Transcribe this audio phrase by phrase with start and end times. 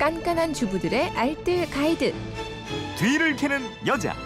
[0.00, 2.14] 깐깐한 주부들의 알뜰 가이드.
[2.96, 4.16] 뒤를 캐는 여자.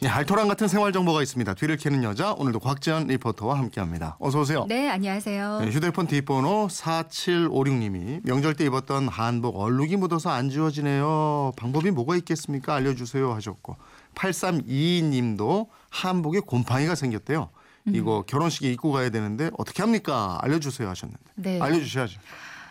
[0.00, 1.54] 네, 알토란 같은 생활 정보가 있습니다.
[1.54, 4.16] 뒤를 캐는 여자 오늘도 곽지연 리포터와 함께합니다.
[4.20, 4.66] 어서 오세요.
[4.68, 5.62] 네, 안녕하세요.
[5.62, 11.54] 네, 휴대폰 뒷번호 4756님이 명절 때 입었던 한복 얼룩이 묻어서 안 지워지네요.
[11.56, 12.76] 방법이 뭐가 있겠습니까?
[12.76, 13.74] 알려주세요 하셨고
[14.14, 17.50] 8322님도 한복에 곰팡이가 생겼대요.
[17.94, 20.38] 이거 결혼식에 입고 가야 되는데 어떻게 합니까?
[20.42, 21.60] 알려주세요 하셨는데 네.
[21.60, 22.20] 알려주셔야죠.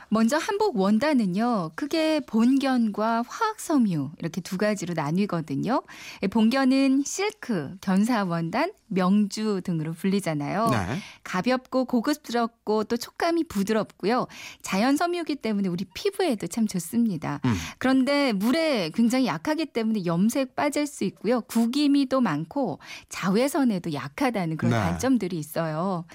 [0.10, 5.84] 먼저 한복 원단은요, 크게 본견과 화학섬유 이렇게 두 가지로 나뉘거든요.
[6.24, 10.70] 예, 본견은 실크, 견사 원단, 명주 등으로 불리잖아요.
[10.70, 10.78] 네.
[11.24, 14.28] 가볍고 고급스럽고 또 촉감이 부드럽고요.
[14.62, 17.42] 자연 섬유기 때문에 우리 피부에도 참 좋습니다.
[17.44, 17.54] 음.
[17.78, 21.42] 그런데 물에 굉장히 약하기 때문에 염색 빠질 수 있고요.
[21.42, 24.78] 구기미도 많고 자외선에도 약하다는 그런 네.
[24.78, 26.06] 단점들이 있어요.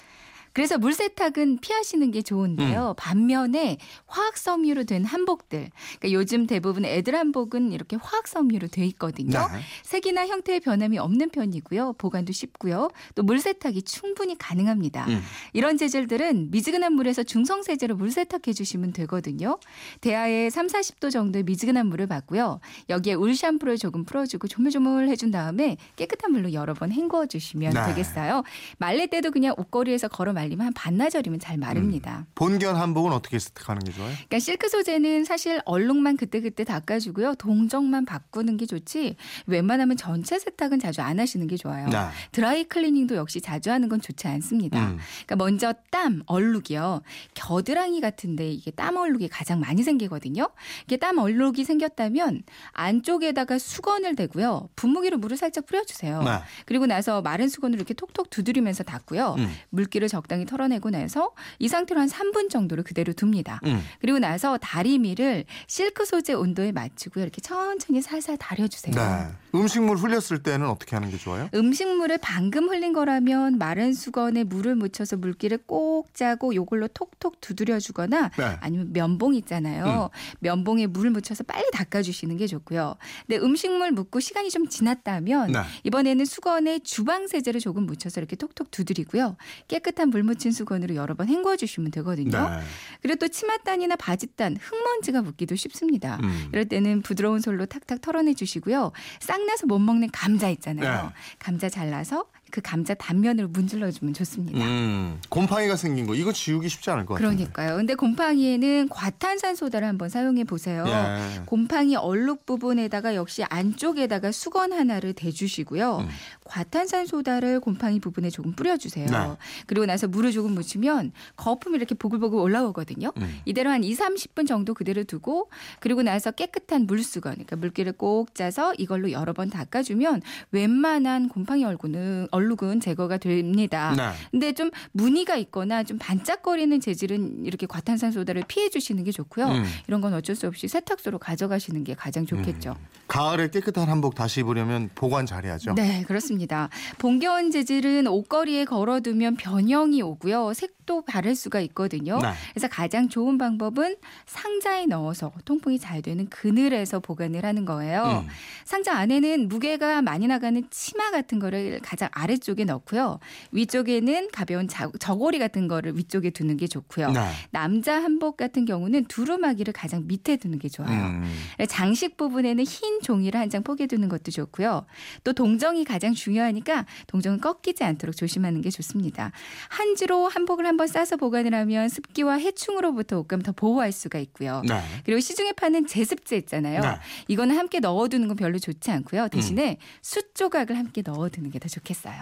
[0.52, 2.94] 그래서 물 세탁은 피하시는 게 좋은데요.
[2.98, 9.38] 반면에 화학 섬유로 된 한복들, 그러니까 요즘 대부분 애들 한복은 이렇게 화학 섬유로 돼 있거든요.
[9.52, 9.60] 네.
[9.82, 11.94] 색이나 형태의 변함이 없는 편이고요.
[11.94, 12.90] 보관도 쉽고요.
[13.14, 15.06] 또 물 세탁이 충분히 가능합니다.
[15.08, 15.22] 음.
[15.54, 19.58] 이런 재질들은 미지근한 물에서 중성 세제로 물 세탁해 주시면 되거든요.
[20.02, 22.60] 대하에 3, 40도 정도의 미지근한 물을 받고요.
[22.90, 27.86] 여기에 울 샴푸를 조금 풀어주고 조물조물 해준 다음에 깨끗한 물로 여러 번 헹궈 주시면 네.
[27.86, 28.42] 되겠어요.
[28.78, 32.26] 말릴 때도 그냥 옷걸이에서 걸어 말리면 한 반나절이면 잘 마릅니다.
[32.34, 34.10] 본견 한복은 어떻게 세탁하는 게 좋아요?
[34.12, 37.36] 그러니까 실크 소재는 사실 얼룩만 그때그때 닦아주고요.
[37.36, 41.88] 동정만 바꾸는 게 좋지 웬만하면 전체 세탁은 자주 안 하시는 게 좋아요.
[41.88, 41.98] 네.
[42.32, 44.78] 드라이 클리닝도 역시 자주 하는 건 좋지 않습니다.
[44.78, 44.98] 음.
[45.26, 47.02] 그러니까 먼저 땀, 얼룩이요.
[47.34, 50.48] 겨드랑이 같은데 이게 땀 얼룩이 가장 많이 생기거든요.
[50.84, 54.68] 이게 땀 얼룩이 생겼다면 안쪽에다가 수건을 대고요.
[54.76, 56.22] 분무기로 물을 살짝 뿌려주세요.
[56.22, 56.30] 네.
[56.66, 59.36] 그리고 나서 마른 수건으로 이렇게 톡톡 두드리면서 닦고요.
[59.38, 59.52] 음.
[59.70, 63.60] 물기를 적당 히 털어내고 나서 이 상태로 한 3분 정도를 그대로 둡니다.
[63.64, 63.82] 음.
[64.00, 67.22] 그리고 나서 다리미를 실크 소재 온도에 맞추고요.
[67.22, 68.94] 이렇게 천천히 살살 다려주세요.
[68.94, 69.28] 네.
[69.54, 71.48] 음식물 흘렸을 때는 어떻게 하는 게 좋아요?
[71.54, 78.30] 음식물을 방금 흘린 거라면 마른 수건에 물을 묻혀서 물기를 꼭 짜고 요걸로 톡톡 두드려 주거나
[78.38, 78.56] 네.
[78.60, 80.10] 아니면 면봉 있잖아요.
[80.40, 82.96] 면봉에 물 묻혀서 빨리 닦아 주시는 게 좋고요.
[83.26, 85.58] 근데 음식물 묻고 시간이 좀 지났다면 네.
[85.84, 89.36] 이번에는 수건에 주방 세제를 조금 묻혀서 이렇게 톡톡 두드리고요.
[89.68, 92.50] 깨끗한 물 묻힌 수건으로 여러 번 헹궈 주시면 되거든요.
[92.50, 92.60] 네.
[93.00, 96.18] 그리고 또 치맛단이나 바짓단, 흙먼지가 묻기도 쉽습니다.
[96.22, 96.48] 음.
[96.52, 98.92] 이럴 때는 부드러운 솔로 탁탁 털어내 주시고요.
[99.20, 101.06] 싹 나서 못 먹는 감자 있잖아요.
[101.06, 101.14] 네.
[101.38, 104.62] 감자 잘라서 그 감자 단면으로 문질러 주면 좋습니다.
[104.62, 105.18] 음.
[105.30, 107.30] 곰팡이가 생긴 거 이거 지우기 쉽지 않을 것 같아요.
[107.30, 107.76] 그러니까요.
[107.76, 110.84] 근데 곰팡이에는 과탄산 소다를 한번 사용해 보세요.
[110.86, 111.42] 예.
[111.46, 116.00] 곰팡이 얼룩 부분에다가 역시 안쪽에다가 수건 하나를 대주시고요.
[116.00, 116.08] 음.
[116.44, 119.06] 과탄산 소다를 곰팡이 부분에 조금 뿌려주세요.
[119.06, 119.36] 네.
[119.66, 123.12] 그리고 나서 물을 조금 묻히면 거품이 이렇게 보글보글 올라오거든요.
[123.16, 123.40] 음.
[123.46, 125.48] 이대로 한 2, 30분 정도 그대로 두고
[125.80, 130.20] 그리고 나서 깨끗한 물수건, 그러니까 물기를 꼭 짜서 이걸로 여러 번 닦아주면
[130.50, 133.94] 웬만한 곰팡이 얼굴은 얼 룩은 제거가 됩니다.
[133.96, 134.10] 네.
[134.30, 139.46] 근데 좀 무늬가 있거나 좀 반짝거리는 재질은 이렇게 과탄산 소다를 피해 주시는 게 좋고요.
[139.46, 139.64] 음.
[139.88, 142.76] 이런 건 어쩔 수 없이 세탁소로 가져가시는 게 가장 좋겠죠.
[143.08, 145.74] 가을에 깨끗한 한복 다시 입으려면 보관 잘해야죠.
[145.74, 146.68] 네, 그렇습니다.
[146.98, 150.54] 봉겨온 재질은 옷걸이에 걸어두면 변형이 오고요.
[150.54, 152.18] 색도 바를 수가 있거든요.
[152.18, 152.32] 네.
[152.52, 153.96] 그래서 가장 좋은 방법은
[154.26, 158.24] 상자에 넣어서 통풍이 잘 되는 그늘에서 보관을 하는 거예요.
[158.24, 158.28] 음.
[158.64, 163.18] 상자 안에는 무게가 많이 나가는 치마 같은 거를 가장 아래 쪽에 넣고요.
[163.52, 167.10] 위쪽에는 가벼운 자- 저고리 같은 거를 위쪽에 두는 게 좋고요.
[167.12, 167.30] 네.
[167.50, 171.06] 남자 한복 같은 경우는 두루마기를 가장 밑에 두는 게 좋아요.
[171.06, 171.32] 음.
[171.68, 174.86] 장식 부분에는 흰 종이를 한 장 포개 두는 것도 좋고요.
[175.24, 179.30] 또 동정이 가장 중요하니까 동정은 꺾이지 않도록 조심하는 게 좋습니다.
[179.68, 184.62] 한지로 한복을 한번 싸서 보관을 하면 습기와 해충으로부터 옷감 더 보호할 수가 있고요.
[184.66, 184.80] 네.
[185.04, 186.80] 그리고 시중에 파는 제습제 있잖아요.
[186.80, 186.88] 네.
[186.88, 186.94] 음.
[187.28, 189.28] 이거는 함께 넣어두는 건 별로 좋지 않고요.
[189.28, 192.21] 대신에 숯 조각을 함께 넣어두는 게 더 좋겠어요.